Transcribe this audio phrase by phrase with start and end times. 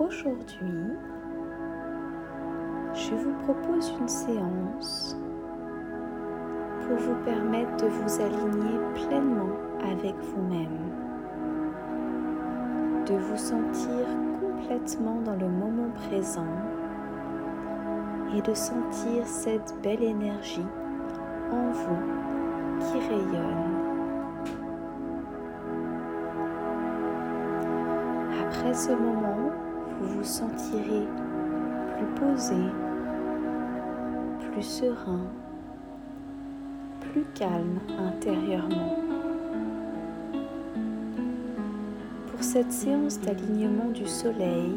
[0.00, 0.96] Aujourd'hui,
[2.94, 5.14] je vous propose une séance
[6.80, 9.50] pour vous permettre de vous aligner pleinement
[9.82, 10.78] avec vous-même,
[13.04, 14.06] de vous sentir
[14.40, 16.48] complètement dans le moment présent
[18.34, 20.66] et de sentir cette belle énergie
[21.52, 23.74] en vous qui rayonne.
[28.46, 29.50] Après ce moment,
[30.00, 31.06] vous vous sentirez
[31.96, 32.56] plus posé,
[34.50, 35.26] plus serein,
[37.00, 38.96] plus calme intérieurement.
[42.30, 44.72] Pour cette séance d'alignement du soleil,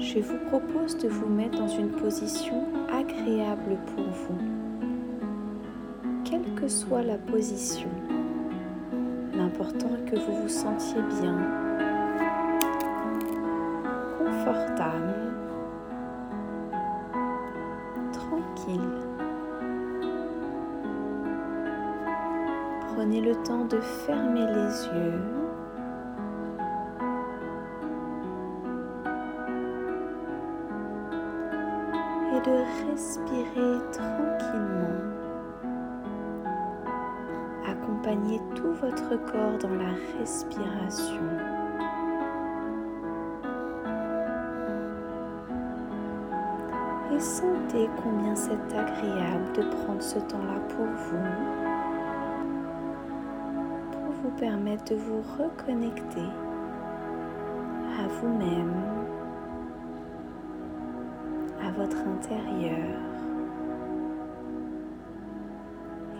[0.00, 4.38] je vous propose de vous mettre dans une position agréable pour vous.
[6.24, 7.88] Quelle que soit la position,
[9.34, 11.67] l'important est que vous vous sentiez bien,
[18.12, 18.80] tranquille.
[22.94, 25.22] Prenez le temps de fermer les yeux
[32.34, 34.98] et de respirer tranquillement.
[37.66, 41.57] Accompagnez tout votre corps dans la respiration.
[47.18, 51.16] Et sentez combien c'est agréable de prendre ce temps-là pour vous,
[53.90, 56.28] pour vous permettre de vous reconnecter
[57.98, 58.72] à vous-même
[61.60, 63.00] à votre intérieur.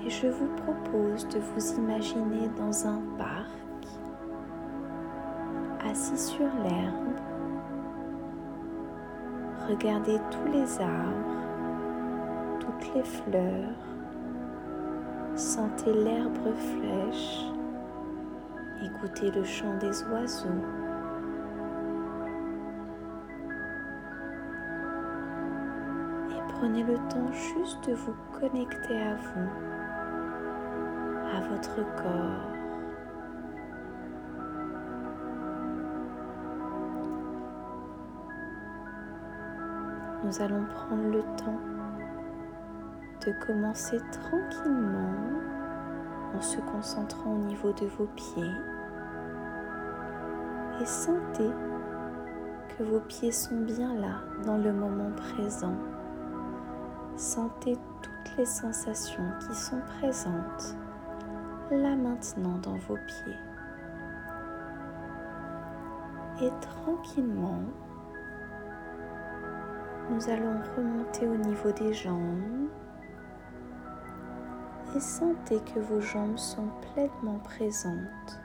[0.05, 3.87] Et je vous propose de vous imaginer dans un parc,
[5.89, 7.28] assis sur l'herbe.
[9.69, 13.75] Regardez tous les arbres, toutes les fleurs.
[15.35, 17.45] Sentez l'herbe fraîche.
[18.83, 20.49] Écoutez le chant des oiseaux.
[26.61, 29.49] prenez le temps juste de vous connecter à vous,
[31.37, 32.58] à votre corps.
[40.29, 41.59] Nous allons prendre le temps
[43.25, 45.15] de commencer tranquillement
[46.37, 48.53] en se concentrant au niveau de vos pieds
[50.83, 51.49] et sentez
[52.77, 55.77] que vos pieds sont bien là dans le moment présent.
[57.17, 60.77] Sentez toutes les sensations qui sont présentes
[61.71, 63.39] là maintenant dans vos pieds.
[66.43, 67.63] Et tranquillement,
[70.11, 72.69] nous allons remonter au niveau des jambes
[74.97, 78.41] et sentez que vos jambes sont pleinement présentes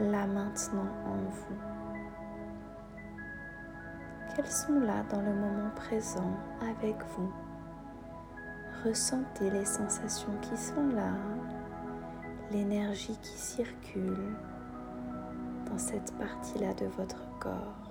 [0.00, 1.56] là maintenant en vous.
[4.34, 7.32] Qu'elles sont là dans le moment présent avec vous.
[8.84, 11.12] Ressentez les sensations qui sont là,
[12.52, 14.36] l'énergie qui circule
[15.68, 17.87] dans cette partie-là de votre corps.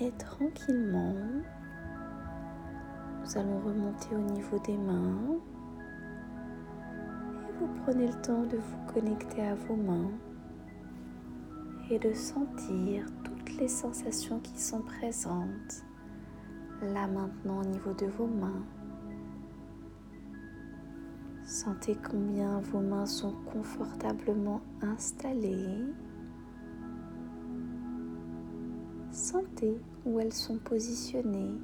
[0.00, 1.14] Et tranquillement,
[3.20, 5.40] nous allons remonter au niveau des mains.
[7.48, 10.10] Et vous prenez le temps de vous connecter à vos mains
[11.90, 15.84] et de sentir toutes les sensations qui sont présentes
[16.82, 18.62] là maintenant au niveau de vos mains.
[21.44, 25.86] Sentez combien vos mains sont confortablement installées.
[29.30, 31.60] Sentez où elles sont positionnées.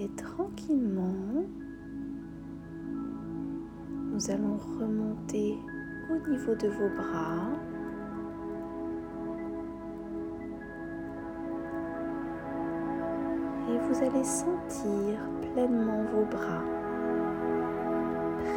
[0.00, 1.44] Et tranquillement,
[4.10, 5.56] nous allons remonter
[6.10, 7.46] au niveau de vos bras.
[13.70, 15.20] Et vous allez sentir
[15.52, 16.64] pleinement vos bras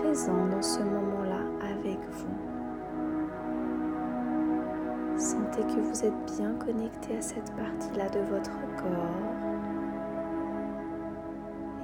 [0.01, 1.34] présents dans ce moment-là
[1.93, 2.55] vous.
[5.17, 9.35] Sentez que vous êtes bien connecté à cette partie-là de votre corps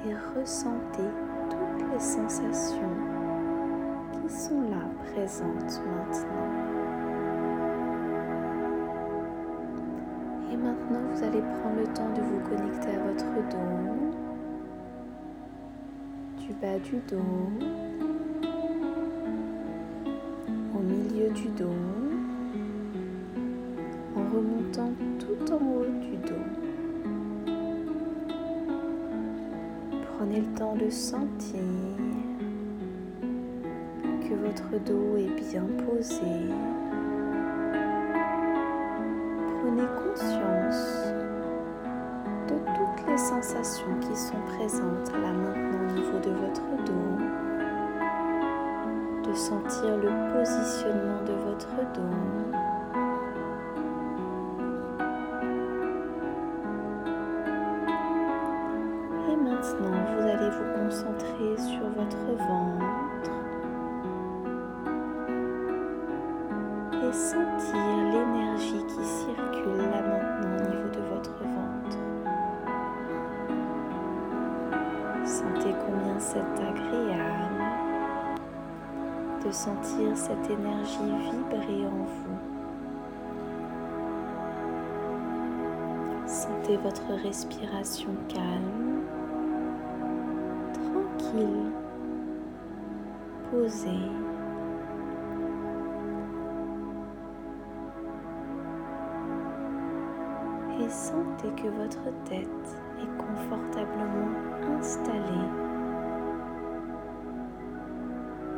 [0.06, 1.10] et ressentez
[1.50, 2.98] toutes les sensations
[4.12, 6.50] qui sont là présentes maintenant.
[10.52, 14.12] Et maintenant, vous allez prendre le temps de vous connecter à votre dos,
[16.40, 17.91] du bas du dos,
[21.30, 21.66] du dos,
[24.16, 26.46] en remontant tout en haut du dos.
[30.18, 31.60] Prenez le temps de sentir
[34.22, 36.50] que votre dos est bien posé.
[39.62, 41.14] Prenez conscience
[42.48, 47.51] de toutes les sensations qui sont présentes là maintenant au niveau de votre dos,
[49.32, 52.18] de sentir le positionnement de votre dos.
[59.30, 63.32] Et maintenant, vous allez vous concentrer sur votre ventre
[66.94, 72.00] et sentir l'énergie qui circule là maintenant au niveau de votre ventre.
[75.24, 77.61] Sentez combien c'est agréable
[79.46, 81.00] de sentir cette énergie
[81.32, 82.38] vibrer en vous.
[86.28, 89.04] Sentez votre respiration calme,
[90.74, 91.72] tranquille,
[93.52, 94.10] posée.
[100.80, 102.48] Et sentez que votre tête
[103.00, 104.32] est confortablement
[104.80, 105.50] installée,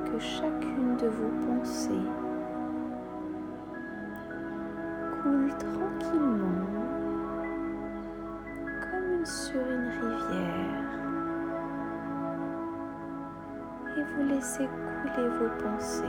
[0.06, 0.53] que chacune
[1.04, 2.08] de vos pensées
[5.22, 6.66] coule tranquillement
[8.80, 10.84] comme sur une rivière
[13.98, 16.04] et vous laissez couler vos pensées.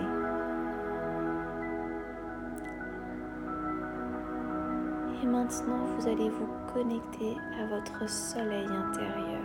[5.22, 9.42] Et maintenant, vous allez vous connecter à votre soleil intérieur.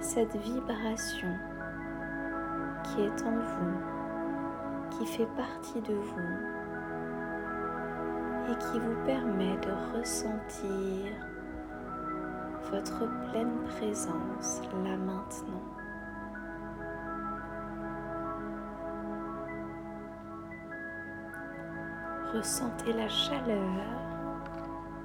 [0.00, 1.28] Cette vibration
[2.84, 3.76] qui est en vous,
[4.90, 6.62] qui fait partie de vous
[8.50, 11.12] et qui vous permet de ressentir
[12.70, 15.62] votre pleine présence là maintenant.
[22.34, 24.02] Ressentez la chaleur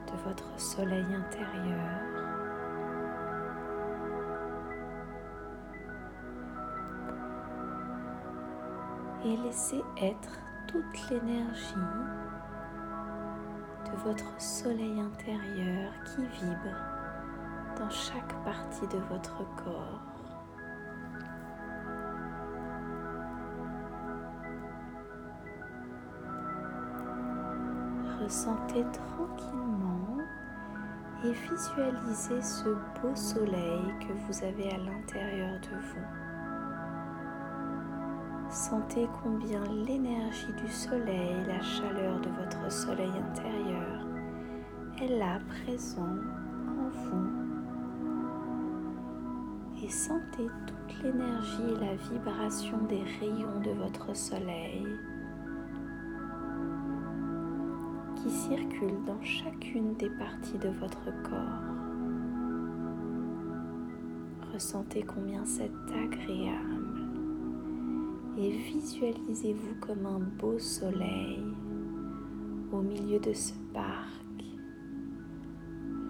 [0.08, 2.07] de votre soleil intérieur.
[9.28, 11.74] Et laissez être toute l'énergie
[13.84, 16.78] de votre soleil intérieur qui vibre
[17.78, 20.02] dans chaque partie de votre corps.
[28.22, 30.20] Ressentez tranquillement
[31.26, 32.70] et visualisez ce
[33.02, 36.27] beau soleil que vous avez à l'intérieur de vous.
[38.58, 44.04] Sentez combien l'énergie du soleil, la chaleur de votre soleil intérieur
[45.00, 47.30] est là présent en vous.
[49.84, 54.88] Et sentez toute l'énergie et la vibration des rayons de votre soleil
[58.16, 61.76] qui circulent dans chacune des parties de votre corps.
[64.52, 66.77] Ressentez combien c'est agréable
[68.38, 71.44] et visualisez-vous comme un beau soleil
[72.72, 74.44] au milieu de ce parc,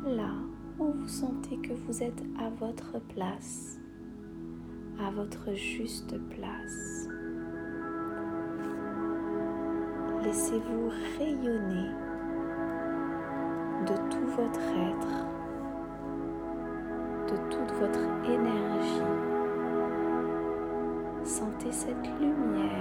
[0.06, 0.34] là
[0.78, 3.80] où vous sentez que vous êtes à votre place,
[5.00, 7.08] à votre juste place.
[10.24, 11.90] Laissez-vous rayonner
[13.86, 15.28] de tout votre être,
[17.32, 19.17] de toute votre énergie.
[21.28, 22.72] Sentez cette lumière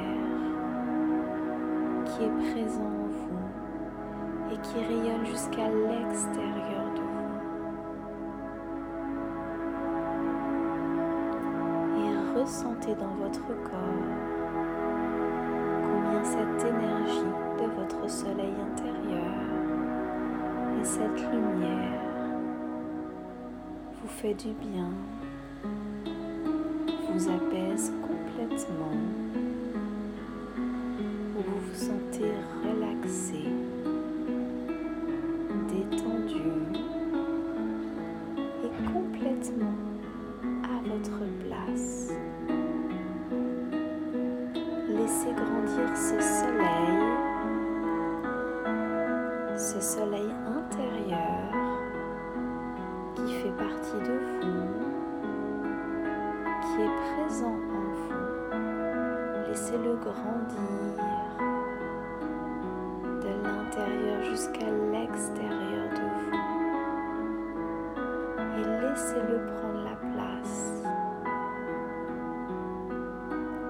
[2.05, 7.35] qui est présente en vous et qui rayonne jusqu'à l'extérieur de vous.
[11.99, 14.15] Et ressentez dans votre corps
[15.83, 19.35] combien cette énergie de votre soleil intérieur
[20.81, 22.01] et cette lumière
[24.01, 24.91] vous fait du bien,
[27.13, 27.93] vous apaise
[31.35, 32.33] vous vous sentez
[32.65, 33.56] relaxé,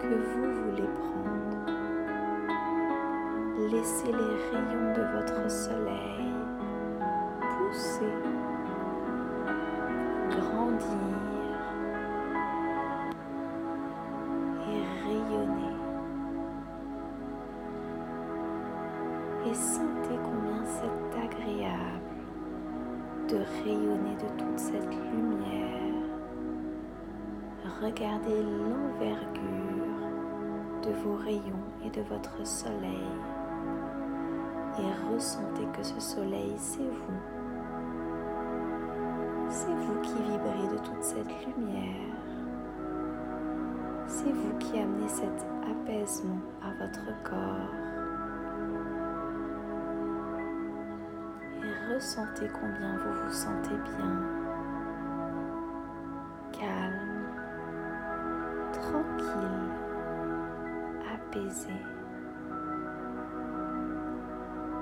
[0.08, 1.72] que vous voulez prendre.
[3.70, 6.32] Laissez les rayons de votre soleil
[7.58, 8.14] pousser,
[10.30, 11.16] grandir
[19.48, 22.00] et sentez combien c'est agréable
[23.28, 25.76] de rayonner de toute cette lumière.
[27.82, 29.75] Regardez l'envergure
[30.86, 33.10] de vos rayons et de votre soleil
[34.78, 37.20] et ressentez que ce soleil, c'est vous.
[39.48, 42.14] C'est vous qui vibrez de toute cette lumière.
[44.06, 47.86] C'est vous qui amenez cet apaisement à votre corps.
[51.92, 54.45] ressentez combien vous vous sentez bien,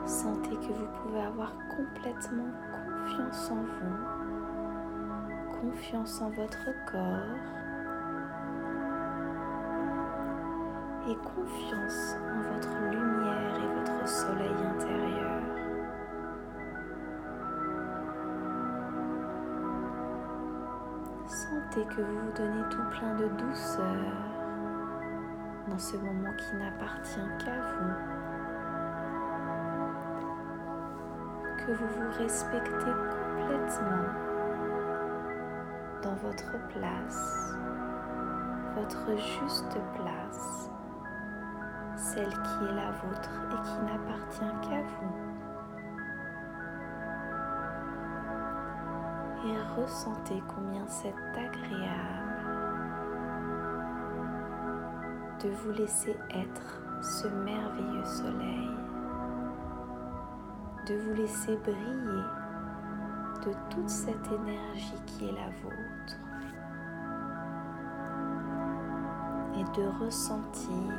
[0.07, 3.97] Sentez que vous pouvez avoir complètement confiance en vous,
[5.61, 7.65] confiance en votre corps
[11.09, 15.43] et confiance en votre lumière et votre soleil intérieur.
[21.27, 24.13] Sentez que vous vous donnez tout plein de douceur
[25.69, 28.24] dans ce moment qui n'appartient qu'à vous.
[31.67, 32.93] Que vous vous respectez
[33.39, 34.07] complètement
[36.03, 37.55] dans votre place,
[38.75, 40.71] votre juste place,
[41.97, 45.35] celle qui est la vôtre et qui n'appartient qu'à vous.
[49.47, 52.25] et ressentez combien c'est agréable
[55.43, 58.71] de vous laisser être ce merveilleux soleil,
[60.87, 62.25] de vous laisser briller
[63.45, 66.19] de toute cette énergie qui est la vôtre
[69.57, 70.93] et de ressentir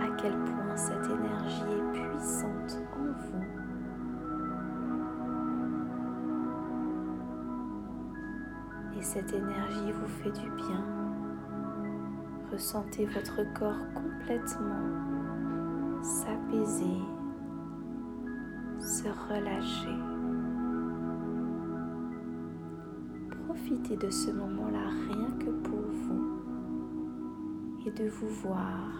[0.00, 3.68] à quel point cette énergie est puissante en vous
[8.98, 10.84] et cette énergie vous fait du bien.
[12.50, 15.08] Ressentez votre corps complètement
[16.02, 16.98] s'apaiser,
[18.88, 19.98] se relâcher.
[23.44, 26.40] Profitez de ce moment-là rien que pour vous
[27.86, 28.90] et de vous voir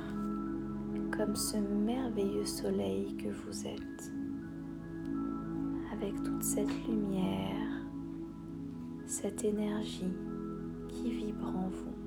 [1.17, 4.13] comme ce merveilleux soleil que vous êtes,
[5.93, 7.69] avec toute cette lumière
[9.07, 10.13] cette énergie
[10.89, 11.98] qui vibre en vous.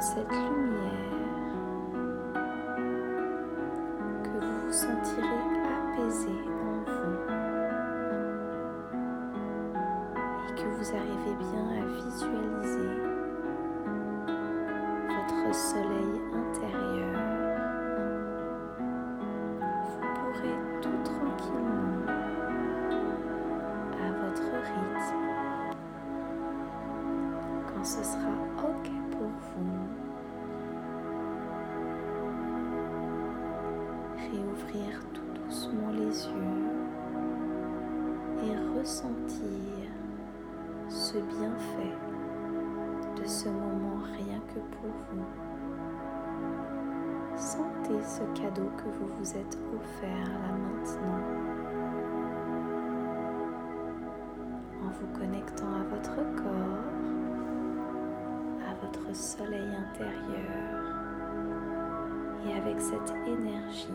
[0.00, 0.92] Cette lumière
[4.22, 5.26] que vous vous sentirez
[5.66, 7.18] apaisé en vous
[10.46, 12.92] et que vous arrivez bien à visualiser
[15.08, 17.27] votre soleil intérieur.
[34.30, 36.68] Réouvrir tout doucement les yeux
[38.44, 39.88] et ressentir
[40.88, 41.96] ce bienfait
[43.16, 45.24] de ce moment rien que pour vous.
[47.36, 51.22] Sentez ce cadeau que vous vous êtes offert là maintenant
[54.84, 56.84] en vous connectant à votre corps,
[58.68, 60.98] à votre soleil intérieur
[62.46, 63.88] et avec cette énergie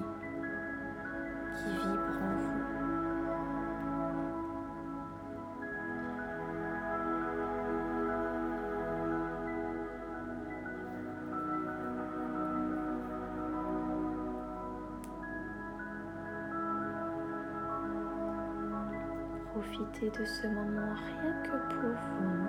[19.74, 22.48] Profitez de ce moment rien que pour vous.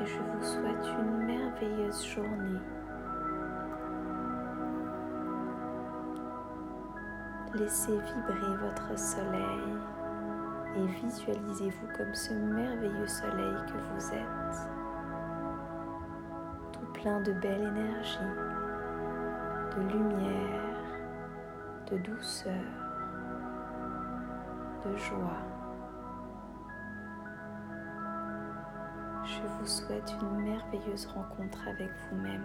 [0.00, 2.60] Et je vous souhaite une merveilleuse journée.
[7.54, 9.78] Laissez vibrer votre soleil
[10.76, 14.68] et visualisez-vous comme ce merveilleux soleil que vous êtes,
[16.72, 18.18] tout plein de belle énergie,
[19.76, 20.73] de lumière
[21.90, 22.52] de douceur,
[24.84, 25.42] de joie.
[29.24, 32.44] Je vous souhaite une merveilleuse rencontre avec vous-même.